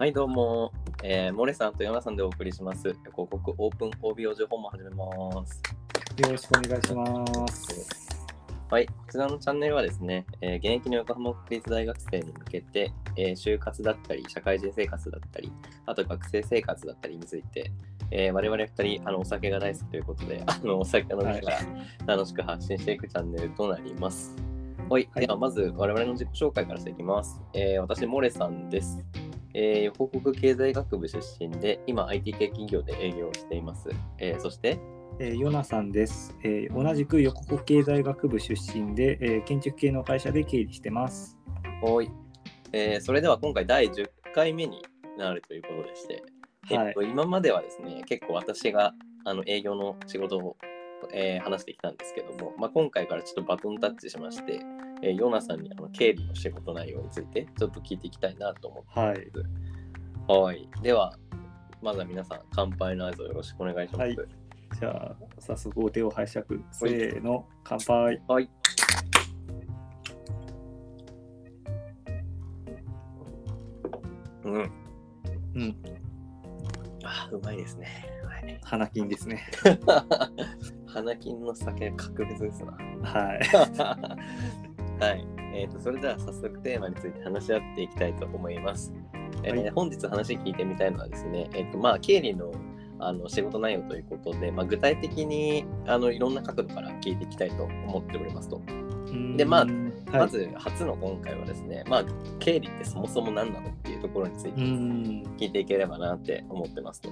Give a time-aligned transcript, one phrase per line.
[0.00, 0.72] はい、どうも。
[1.02, 2.80] えー、モレさんとヨナさんでお送りします。
[2.88, 5.04] 広告オープン OB 情報も始めま
[5.46, 5.62] す。
[6.16, 8.08] よろしくお願いします。
[8.70, 15.52] はい、こちらのチャンネルはですね、えー現役の横浜国立大学生に向けて、えー就活だったり、社会人生活だったり、
[15.84, 17.70] あと学生生活だったりについて、
[18.10, 21.50] えー我々2人あのお酒が大好きということで、あのお酒を飲みなが
[22.06, 24.34] ら楽しく発信していくチャンネルとなります。
[24.88, 27.38] はい、はいではまず我々の自己紹介からしていきます。
[27.52, 29.04] えー私、モレさんです。
[29.54, 33.88] えー横国経済学部出身で、今 IT 系企業で営業をしています。
[34.18, 34.78] えーそして、
[35.18, 41.38] えー、ヨナさんです、えー同じく横国経済学部出身で、えー建築系の会社で経理してます。
[41.82, 42.10] はい。
[42.72, 44.82] えーそれでは今回第10回目に
[45.18, 46.22] なるということでして、
[46.74, 50.56] はいえっと、今まではですね、結構私があの営業の仕事を、
[51.12, 54.60] えー話してきたんですけども、まあ、今回からちょっとバトンタッチしまして、
[55.02, 59.26] えーヨナさんにあの経理の仕事内容についてちょっと聞いていきたいなと思ってはい。
[60.26, 60.40] ます。
[60.40, 60.68] はい。
[60.82, 61.14] では、
[61.82, 64.00] まずは皆さん、乾杯の合図をよろしくお願いします。
[64.00, 64.16] はい
[64.78, 66.46] じゃあ、早速お手を拝借。
[66.70, 68.22] せーの、乾杯。
[68.28, 68.48] はい。
[74.44, 74.70] うん。
[75.54, 75.76] うん。
[77.02, 77.88] あーうまいですね。
[78.24, 78.60] はい。
[78.62, 79.42] 花金ですね。
[80.86, 82.72] 花金の酒格別ですな。
[83.02, 83.40] はい。
[85.00, 85.26] はい。
[85.52, 88.92] えー、とそれでは早速テーマについて話し合っていきたいと思います。
[89.42, 92.52] えーはい本日話聞いてみたいのはですね、えーとまあ、経理の
[93.02, 98.60] あの仕事内容ということで、まあ、具体的にあのいろんな角度から聞いていきたいと思っておりますと。
[99.36, 102.04] でまあうんま、ず初の今回はですね、まあ、
[102.38, 105.22] 経理ってそもそも何なのっていうところについてうん。
[105.38, 107.10] 聞いていければなって思ってますと。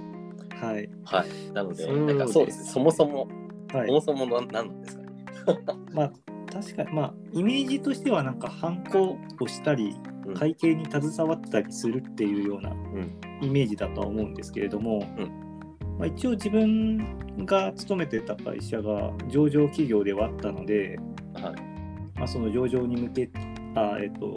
[0.61, 0.89] はい。
[1.05, 1.53] はい。
[1.53, 2.59] なので、そうなんかそうです。
[2.59, 3.27] ですそもそも、
[3.73, 3.87] はい。
[3.87, 5.09] そもそも何何なんですかね。
[5.93, 6.11] まあ、
[6.51, 13.19] 確かに、まあ、イメージとしては、なんか、ハンコをしたりうん、会計に携わったりするっていうようなうん。
[13.41, 15.49] イメージだとは思うんですけれども、うん
[15.97, 20.99] まあ、一応自分が勤めてた会社が上場企業ではあったので、
[21.33, 22.19] はい。
[22.19, 23.29] まあ、その上場に向け
[23.75, 24.35] あ、えっと、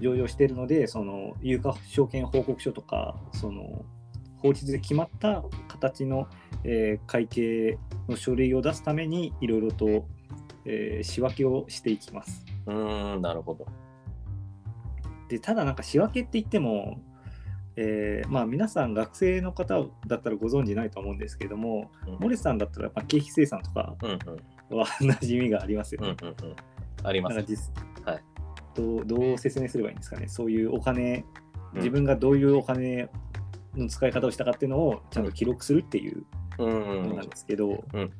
[0.00, 3.84] 上場しているのでその有価証券報告書とかその
[4.38, 6.26] 法律で決まった形の、
[6.64, 10.06] えー会計の書類を出すためにいろいろと、
[10.64, 12.44] えー仕分けをしていきます。
[12.66, 13.66] うーん、なるほど。
[15.28, 17.00] でただなんか仕分けって言っても、
[17.76, 24.14] えーまあ、皆さん学生の方だったらご存知ないと思うんですけれども、うんモレさんだったらまあ経費生産とかうんう
[24.74, 24.76] ん。
[24.76, 26.16] は馴染みがありますよね。
[26.22, 26.56] うんうんうん。
[27.02, 27.48] ありますなんか。
[27.48, 27.72] 実
[28.04, 28.24] はい
[28.74, 31.24] どうどう説明すればいいんですかねそういうお金
[31.72, 33.08] うん自分がどういうお金
[33.76, 36.24] の使い方をしたかっていうのをちゃんと記録するっていう
[36.58, 38.12] うんうんのなんですけど、うん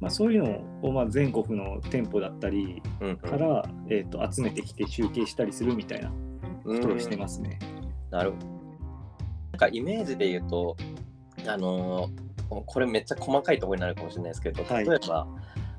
[0.00, 6.12] まあ、そういうのをまあ全国の店舗だったりうんうんから、えー、と集めてきて集計したりするみたいな
[6.64, 7.18] ことをしてす。
[7.18, 7.58] ますね。
[8.10, 8.46] なるほど。
[8.46, 10.76] なんかイメージで言うと、
[11.46, 15.26] あのーこれめっちゃ細かいところになるかもしれないですけど、はい例えば、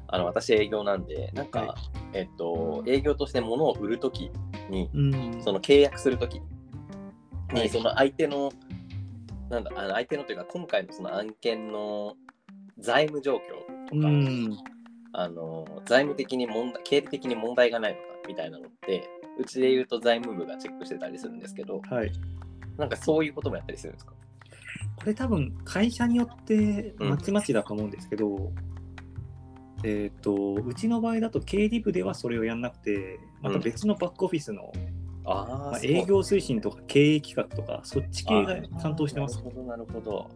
[0.08, 1.76] あの私営業なんで、なんか、は
[2.14, 4.32] えっと、営業として物を売るとき
[4.70, 6.42] に、うんその契約するときに、
[7.54, 8.52] はいその相手の、
[9.50, 12.16] なんだ、あの相手のというか、今回のその案件の
[12.80, 13.40] 財務状況
[13.88, 14.58] とか、うん
[15.14, 19.10] あの財務的に問題、経理的に問題がないのかみたいなのって、
[19.40, 22.12] うちで言うと財務部がチェックしてたりするんですけど、はい、
[22.78, 24.14] なんかそういうこともやったりするんですか？
[24.98, 28.52] これ多分会社によってうんまちまちだと思うんですけど、
[29.84, 34.72] えっ、とうちの場合だと経理部ではそれをやんなくてまた別のバックオフィスの、
[35.26, 40.30] あまあ、そう営業推進とか経営企画とかそっち系が担当してますなるほど、なるほど。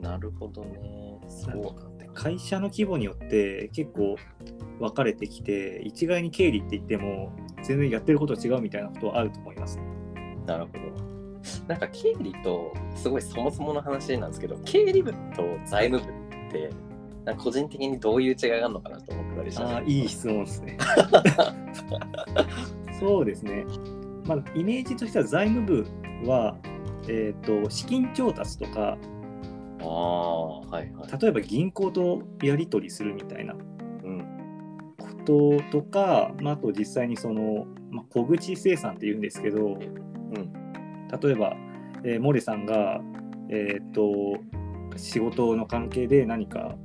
[0.00, 1.20] なるほどね。
[1.28, 1.99] そう。
[2.14, 4.16] 会社の規模によって結構
[4.78, 7.32] 分かれてきて一概に経理って言っても
[7.62, 9.82] 全然やってること違うみたいなことはあると思いますね。
[10.46, 10.80] なるほど。
[11.68, 15.16] なんか経理と、すごいそもそもの話なんですけど、経理部と
[15.64, 16.12] 財務部
[16.48, 16.70] って、
[17.24, 19.74] なんか個人的にどういう違いがあるのかなと思ってたりします？
[19.74, 20.78] ああいい質問ですね。
[22.98, 23.64] そうですね。
[24.26, 25.86] まあ、イメージとしては財務部
[26.28, 26.56] は、
[27.08, 28.98] えー、と資金調達とか
[29.80, 31.20] ああ、はいはい。
[31.20, 34.94] 例えば銀行とやり取りするみたいなうん。
[34.98, 39.78] こととか、まあ、あと実際にその、まあ、小口生産っていうんですけど、うん。
[41.08, 41.56] 例えば、
[42.04, 43.00] えー、モレさんが、
[43.48, 44.40] えー、と
[44.96, 46.76] 仕事の関係で何か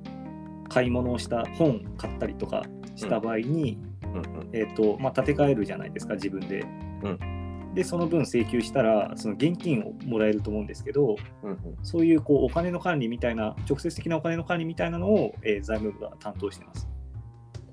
[0.69, 2.63] 買い物をした本買ったりとか
[2.95, 4.49] した場合に、うんうん。
[4.53, 6.65] えーとまあ、立て替えるじゃないですか自分で。
[7.03, 7.34] うん
[7.75, 11.59] でその分請求したらその現金をもらえると思うんですけどうんうん。
[11.83, 16.87] そういうこうお金の管理みたいな直接的なお金の管理みたいなのを、えー財務部が担当してます。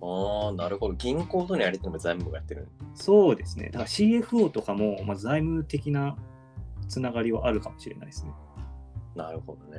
[0.03, 0.95] ああ、なるほど。
[0.95, 2.69] 銀行とのやり取りも財務部がやってる。
[2.95, 3.67] そうですね。
[3.67, 6.17] だから CFO とかも、まあ、財務的な
[6.89, 8.33] つながりはあるかもしれないですね。
[9.15, 9.79] なるほどね。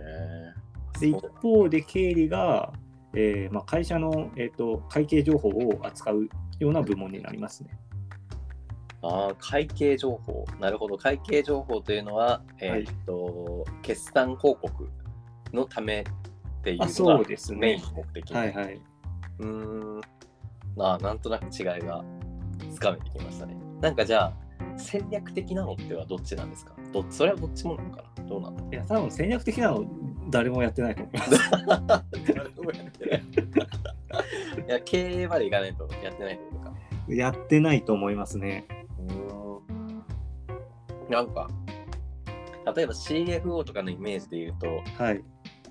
[1.00, 2.72] で一方で経理が、
[3.14, 6.30] えーまあ、会社の、えー、と会計情報を扱う
[6.60, 7.78] ような部門になりますね。
[9.04, 10.46] ああ、会計情報。
[10.60, 10.98] なるほど。
[10.98, 14.90] 会計情報というのは、えーっと、決算報告
[15.52, 16.04] のためっ
[16.64, 18.34] ていうあのがそうですメイン目的。
[18.34, 18.80] はいはい。
[19.40, 20.02] うーん。
[20.80, 22.04] あーなんとなく違いが
[22.74, 23.56] つかめてきましたね。
[23.82, 24.34] なんかじゃあ、
[24.78, 26.74] 戦略的なのってはどっちなんですか？
[26.94, 28.24] どそれはどっちもなのかな？
[28.24, 29.86] どうなんだいや、多分戦略的なの
[30.30, 31.32] 誰もやってないと思います。
[31.52, 33.24] 誰もやってない
[34.66, 36.74] いや、経営までいかないとやってないというか。
[37.10, 38.66] やってないと思いますね。
[41.13, 41.48] なんか、
[42.75, 45.24] 例えば CFO とかのイメージで言うと、はい。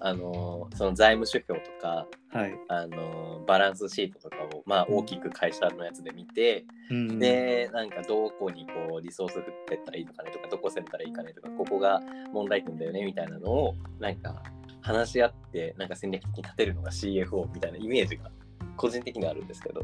[0.04, 2.54] あのその財務指標とか、はい。
[2.68, 12.00] あのバランスシートとかを、まあ、大きく会社のやつで見て、うん、で、なんかどこにこうリソース振ってったらいいのかねとか、どこ攻めたらいいかねとか、ここが
[12.32, 14.42] 問題点だよねみたいなのを、なんか
[14.80, 18.30] 話し合って、なんか戦略的に立てるのが CFO みたいなイメージが
[18.76, 19.82] 個人的にはあるんですけど。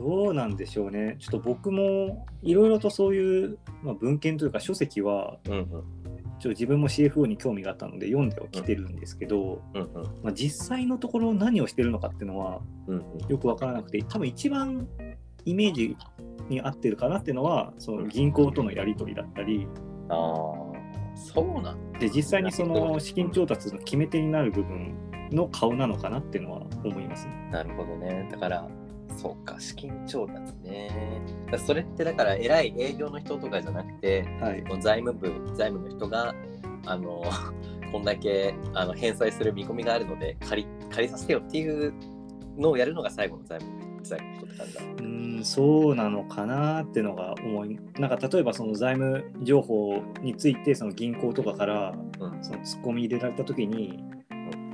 [0.00, 1.16] どうなんでしょうね。
[1.18, 5.66] ちょっと僕もいろいろとそういう、まあ、文献というか書籍はうんうん。
[5.68, 5.82] ちょっ
[6.40, 10.02] と自分も CFO に興味があったので読んではきてるんですけど、うんうん。
[10.22, 12.62] まあ、実際のところ何をしてるのかっていうのは。
[13.28, 14.88] よく分からなくて多分一番
[15.44, 15.96] イメージ
[16.48, 19.68] に合ってるかなっていうのはその銀行とのやり取りだったり
[20.08, 20.16] ああ、
[21.14, 21.98] そうなんだ。
[21.98, 24.94] で実際にその資金調達の決め手になる部分
[25.30, 27.50] の顔なのかなっていうのは思いますね。
[27.52, 28.28] なるほどね。
[28.30, 28.68] だから、
[29.20, 31.20] そうか、資金調達ね。
[31.66, 36.34] それってだから、偉い営業の人とかじゃなくて、はい、もう財務部、財務の人が、
[36.86, 37.22] あの、
[37.92, 41.92] こんだけあの返済する見込みがあるので借り、借りさせてよっていう
[42.56, 44.82] のをやるのが最後の財務財務の人って感じだ。
[44.82, 52.44] うーんそうなのかなっていうのが思いなんか例えばその財務情報についてその銀行とかからうん。
[52.44, 54.02] そのツッコミ入れられた時に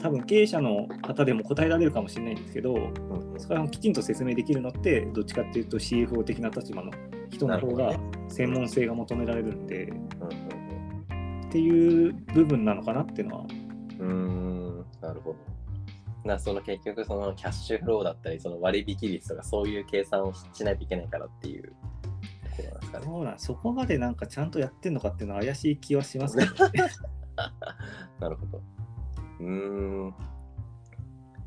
[0.07, 2.93] 多分経営者の方でも答えられるかもしれないんですけど
[3.39, 6.93] それをきちんと説明できるのってどっちかっていうと CFO 的な立場の
[7.29, 7.99] 人の方が
[8.29, 13.47] 専門性が求められるんでうんっていう部分なのかなっていうのは
[13.99, 15.37] うん、なるほど。
[16.25, 21.73] なその結局そのキャッシュフローだったりその割引率とかそういう計算をしないといけないからっていう
[22.57, 23.05] ところなんですかね。
[23.07, 26.85] そうなんそこまでなんかちゃんとやってんのかっていうのは怪しい気はしますけどね。
[28.21, 28.76] なるほど。
[29.41, 30.15] うーん。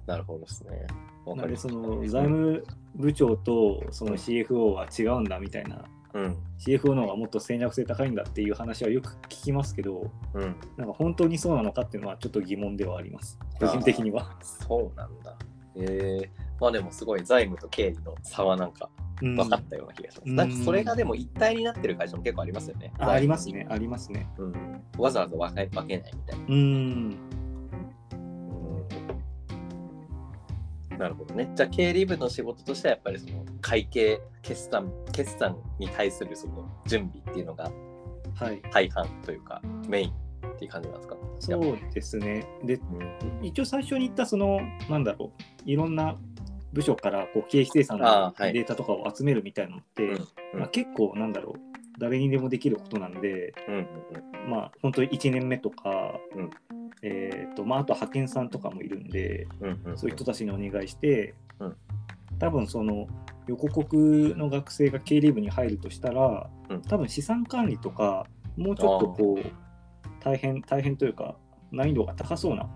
[0.05, 0.87] なるほどですね。
[1.25, 2.63] わなのでそかりましたの財務
[2.95, 5.83] 部長とその CFO は違うんだみたいな
[6.13, 6.37] うん。
[6.57, 10.55] CFO の方がもっと戦略性高いんだっていう話はよく聞きますけどうん。
[10.77, 14.35] なんか本当にそうなのかっていうのはちょっと疑問ではあります個人的には。
[14.41, 15.37] そうなんだ。
[15.75, 18.89] ええまあでもすごい財務と経理の差はなんか
[19.21, 20.29] うん分かったような気がします。
[20.29, 22.91] うんなんかそれがでも一体になってる会社も結構ありますよね。
[22.97, 24.27] あありますねありますね。
[24.37, 24.81] うん。
[24.97, 26.45] わざわざ分け分けないみたいな。
[26.45, 27.38] うーん
[30.99, 31.49] なるほどね。
[31.55, 37.71] じゃあ経理部の仕事としてはやっぱりその会計決算決算に対するその準備っていうのが
[38.35, 38.61] はい。
[38.71, 41.15] 大半というかメインっていう感じなんですか？
[41.39, 42.45] そうですね。
[42.63, 42.79] でう
[43.41, 43.45] ん。
[43.45, 44.59] 一応最初に言ったその
[44.89, 45.31] なんだろ
[45.65, 46.17] ういろんな
[46.73, 50.59] 部署からこう経費生産のデータとかを集めるみたいなのって、うんうん。
[50.59, 51.59] まあ、結構なんだろう
[51.97, 53.87] 誰にでもできることなんで、うんうん
[54.49, 56.49] まあ本当に1年目とか、うん
[57.01, 59.47] えーとまあ、あと派遣さんとかもいるんで
[59.95, 61.75] そういう人たちにお願いして、うん。
[62.39, 63.07] 多分その
[63.47, 66.81] 横国の学生が経理部に入るとしたら、うん。
[66.81, 68.25] 多分資産管理とか
[68.57, 69.45] もうちょっとこう
[70.19, 71.35] 大変大変というか
[71.71, 72.69] 難易度が高そうな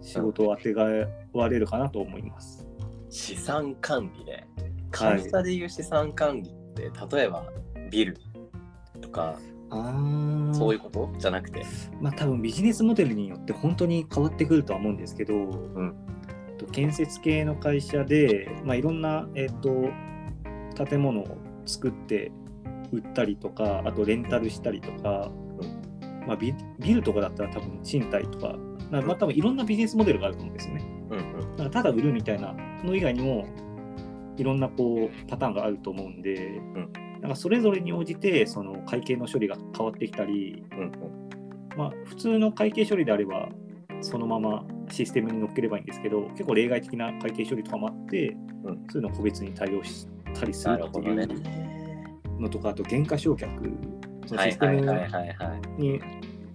[0.00, 0.86] 仕事をあてが
[1.32, 2.66] われるかなと思います。
[3.10, 4.48] 資産管理ね。
[4.92, 5.20] はい。
[5.20, 7.44] 会社でいう資産管理って、例えば
[7.90, 8.16] ビル
[9.00, 9.38] とか、
[9.70, 11.10] あそういうこと？
[11.18, 11.64] じゃなくて。
[12.00, 15.94] まあ多分ビジネスモデルによって本当に変わってくるとは思うんですけど、ん
[16.58, 22.32] と建設系の会社で、まあ、いろんな、えー、と建物を作って
[22.92, 25.30] 売ったりとかあとレンタルしたりとか、
[26.26, 28.56] まあ、ビビルとかだったら多分賃貸とか
[28.90, 30.84] なまあ多分いろんなビジネスモデルがあると思うんですよね。
[31.10, 31.70] うんうん。
[31.70, 33.46] ただ売るみたいなの以外にも
[34.36, 36.60] いろんなこうパターンがあると思うんで、
[37.20, 40.92] なんかそれぞれに応じてその会計の処理が変わってきたり、うんうん。
[41.76, 43.48] まあ、普通の会計処理であれば
[44.00, 51.12] そのままシステムに乗っければいいんですけど結構例外的な会計処理とかもあって、うんそういうのを個別に対応したりすなるってい。
[51.12, 53.48] うのとかあと原価償却
[54.26, 54.80] そのはいシステム。
[55.78, 56.00] に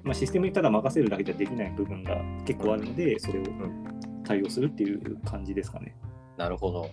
[0.04, 3.44] まあシステムにただ任せるだけじゃできない部分が結構あるのでそれを
[4.26, 5.96] 対応するっていう感じですかね。
[6.38, 6.90] なるほど。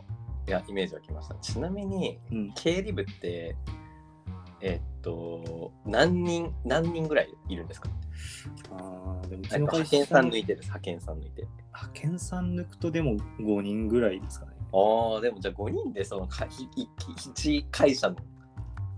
[0.47, 1.35] いや、イメージがきました。
[1.37, 3.57] ちなみに、うん、経理部って、
[4.61, 7.89] えっと、何人、何人ぐらいいるんですか？
[8.73, 11.47] あーでもうちえっとの会社派遣さん抜いてです、派遣さん抜いて。
[11.73, 14.53] 派遣さん抜くとでも5人ぐらいですかね。
[14.73, 18.17] ああ、でもじゃあ5人でそのかひひ一会社の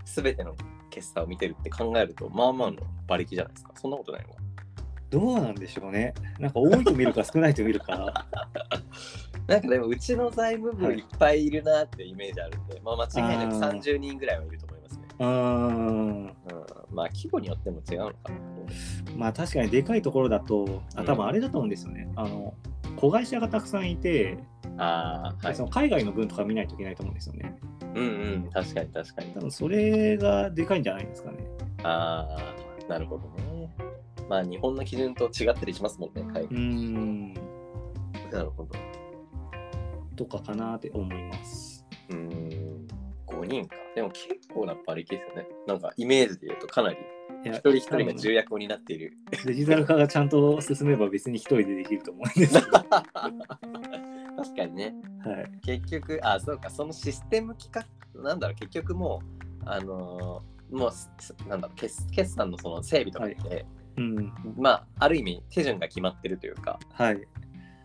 [0.05, 0.55] 全ての
[0.89, 3.71] 決算を見てるって考えると、まあまあの馬力じゃないですか。
[3.75, 4.35] そんなことないのか
[5.09, 6.13] どうなんでしょうね。
[6.39, 8.25] なんか多いと見るか少ないと見るか。
[9.47, 15.03] なんかでもうちの財務部はいいっぱいいるなってイメージあるんで、まあ間違いなくあー30人ぐらいはいると思いますね。
[15.19, 16.25] うーん。
[16.25, 16.33] うん、
[16.91, 18.35] まあ規模によっても違うのかな。
[19.17, 22.09] まあ確かにでかいところだと、あ多分あれだと思うんですよね。
[22.15, 22.53] あの
[22.95, 24.37] 子会社がたくさんいて、
[24.77, 25.63] ああ、はいそ。
[25.63, 27.55] の海外の分とか見ないといけないと思うんですよね。
[27.95, 28.03] うん
[28.43, 29.39] うん、確かに確かに多。
[29.41, 31.37] 分それがでかいんじゃないですかね。
[31.83, 32.27] あ
[32.87, 33.75] あ、なるほどね。
[34.29, 37.33] まあ日本の基準と違ったりしますもんね、海うーん。
[38.31, 38.37] 外。
[38.37, 38.69] なるほど。
[40.15, 41.85] とかかなって思います。
[42.09, 42.87] うーん、
[43.27, 43.75] 5人か。
[43.95, 45.47] でも結構な馬力ですよね。
[45.67, 46.97] なんかイメージで言うとかなり
[47.45, 49.17] 一人一人が重役を担っている。
[49.45, 52.71] デジタル化がちゃんと進めば別に一人でできると思うんですけど。
[52.89, 54.95] 確かにね。
[55.25, 55.51] はい。
[55.61, 57.71] 結局、あ、そうか、そのシステム企
[58.15, 61.09] 画、なんだろう、結局もう、あのーもうす、
[61.47, 63.65] なんだろう決、決算のその整備とかって、
[63.97, 64.33] うん。
[64.57, 67.27] まあ、ある意味、手順が決まってるというか、はい。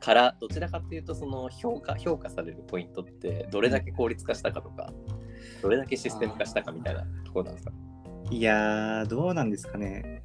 [0.01, 4.93] から、どちらかというと、その評価、評価されるポイントって、どれだけ効率化したかとか、
[5.63, 7.73] どれだけシステム化したかみたいなところなんですか？
[8.31, 10.23] いやー、どうなんですかね。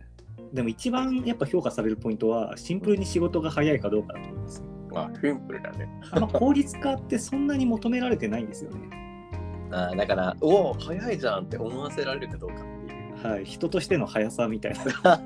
[0.52, 4.64] でも一番やっぱ評価されるポイントは、シンプルに仕事が早いかどうかだと思います。
[4.92, 5.90] まあ、シンプルだね。
[6.12, 8.90] あんま効率化ってそんなに求められてないんですよね。
[9.72, 13.28] あーだから、おお、早いじゃんって思わせられるかどうかっていう。
[13.28, 13.46] はい。
[13.46, 15.20] 人としての速さみたいな。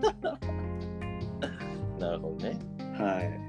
[2.00, 2.58] なるほどね。
[2.98, 3.40] はい。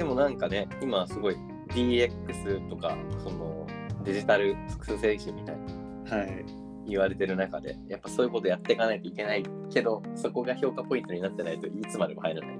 [0.00, 1.36] でもなんかね、今すごい
[1.74, 3.66] DX とか、その
[4.02, 6.46] デジタル複数製品みたいにはい。
[6.88, 12.58] 言われてる中で、やっぱそういうことやっていかないといけないけど、そこが評価ポイントになってないといつまでも入らない。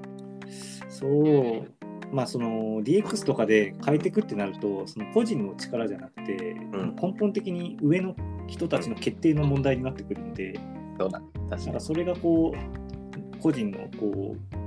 [0.90, 2.14] そう。
[2.14, 8.14] まあその DX とかで変えていくってなるとその個人の力じゃなくて、ん根本的に上の
[8.48, 10.60] 人たちの決定の問題になってくるんで、
[10.98, 11.80] そうだ、確か。
[11.80, 14.59] それがこう個人のこう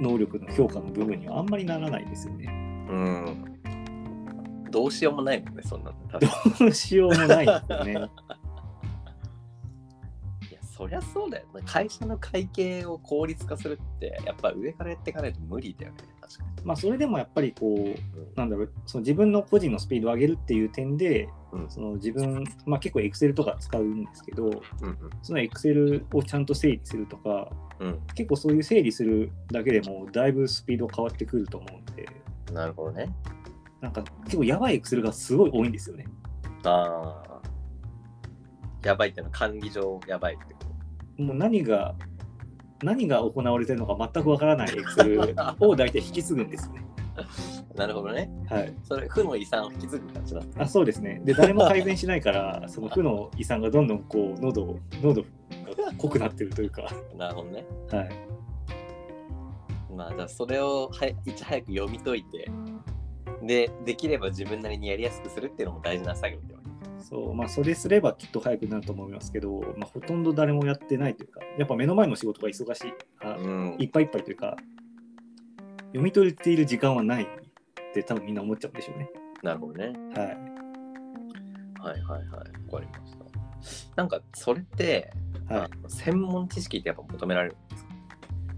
[0.00, 2.46] 能力の評価の部分にはあんまりならないですよね。
[2.46, 3.58] うん。
[4.70, 5.96] どうしようもないもんね、そんなの。
[6.58, 8.10] どうしようもないですよね。
[10.76, 11.62] や、そりゃそうだよね。
[11.64, 16.56] 会社の会計を効率化するって、やっぱ上からやっていかないと無理だよね、確かに。
[16.66, 27.88] まあそれでもやっぱりこうなんだろうその自分の個人のスピードを上げるっていう点でうんその自分、まあ、結構 Excel とか使うんですけどうんその Excel をちゃんと整理するとかうん。
[27.88, 28.00] うん。
[28.16, 32.08] 結構そういう整理するだけでもだいぶスピード変わってくると思うんで
[32.52, 33.14] なるほどね。
[33.80, 36.06] なんか結構やばい Excel がすごい多いんですよね
[36.64, 37.42] ああ。
[38.82, 40.65] やばいってのは管理上やばいってこ
[41.18, 41.94] もう何が
[42.82, 46.84] 何が行われてるのか全くわからない Excel を大体引き継ぐんですよね
[47.16, 47.74] と。
[47.76, 48.30] なるほどね。
[48.48, 50.42] はいそれ、負の遺産を引き継ぐ感じだ。
[50.58, 55.28] あそうですねで誰も改善しないから その負の遺産がどんどんこう喉を喉が
[55.96, 57.64] 濃くなってるというかなるほどね。
[57.90, 58.08] はい
[59.96, 62.50] まあ、じゃあそれをはいち早く読み解いて、
[63.42, 66.55] で、できれば自分なりにやりやすくするっていうのも大事な作業で。
[67.08, 74.56] そうまあそれすればきっと早くなると思いますけど、まあ、ほとんど誰もやってないというかやっぱ目の前の仕事が忙しいあうんいっぱいいっぱいというか
[75.88, 77.26] 読み取れている時間はないっ
[77.94, 79.08] て多分みんな思っちゃうんでしょうね
[79.42, 79.92] なるほどね。
[80.14, 80.26] はい
[81.78, 82.28] はいはいはい。
[82.28, 83.24] わかりました。
[83.94, 85.12] なんか、それって、
[85.48, 87.90] はい専門知識ってやっぱ求められるんですか、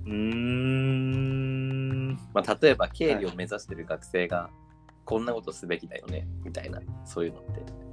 [0.07, 4.49] うーんまあ、例えば経理を目指してる学生が、
[5.05, 7.88] こんなことすべきだよね、みたいな、そういうのって。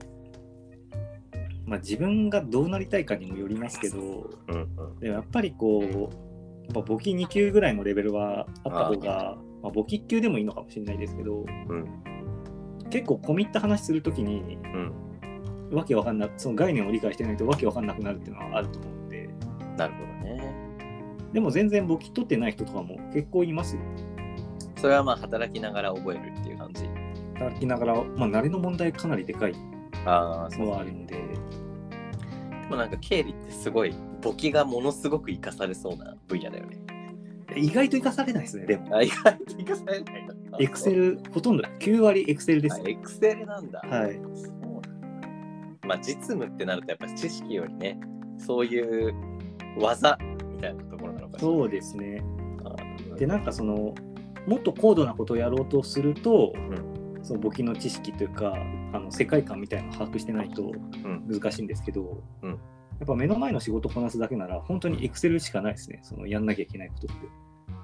[1.65, 4.99] まあ自分がどうなりたいかにもよりますけどうんうん。
[4.99, 11.85] でもやっぱりこうやっぱ簿記2級ぐらいのレベルはあった方がまあ、簿記1級でもいいのかもしれないですけどうん
[12.91, 14.91] 結構込み入った話するときにうん。
[15.71, 19.29] わけわかんなその概念を理解してないとわけわかんなくなるっていうのはあると思うんで
[19.77, 20.53] なるほどね。
[21.33, 23.81] でも全然簿記取ってない人とかも結構いますよ
[24.77, 26.87] それはまあ働きながら覚えるっていう感じ。
[27.33, 29.53] 働きながら、まあ、慣れの問題かなりでかい
[30.05, 31.24] のはあるんでで
[32.69, 36.79] もなんか経理ってすごい簿記がものすごく活かされそうな分野だよね。
[37.55, 38.65] 意外と生かされないですね。
[38.65, 40.57] でもあ意外と活かされないな。
[40.59, 42.81] エクセルほとんど9割エクセルです。
[42.83, 43.79] あエクセルなんだ。
[43.79, 44.19] はい。
[45.85, 47.99] まあ実務ってなるとやっぱ知識よりね、
[48.37, 49.13] そういう
[49.79, 50.17] 技
[50.53, 52.23] みたいなところなのかそうですね。
[53.17, 53.93] でなんかその
[54.47, 56.94] もっと高度なことをやろうとすると、ん
[57.25, 58.55] その簿記の知識というか
[58.93, 62.59] あの世界観みたいなのを把握してないとうん難しいんですけど、うん
[63.03, 67.27] っぱ目の前の仕事こなすだけなら、本当に Excel しかないですね、そのやんなきゃいけないことって。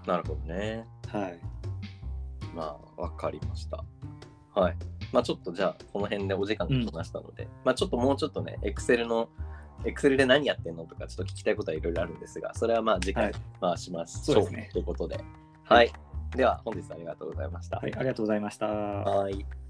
[0.08, 0.86] なるほどね。
[1.08, 1.40] はい。
[2.56, 3.84] まあ、わかりました。
[4.54, 4.76] はい。
[5.12, 9.30] まあ、ちょっとじゃあ、この辺でお時間が来ましたので、まあ、ちょっともうちょっとね、Excel の、
[9.84, 15.24] Excel で何やってんのとか、ちょっと聞きたいことはいろいろあるんですが、それはまあ、次回はい、まあ、しましょうねということで。
[15.64, 15.92] はい。
[16.36, 17.78] では、本日はありがとうございました。
[17.78, 18.68] はい、ありがとうございました。
[18.68, 19.61] はい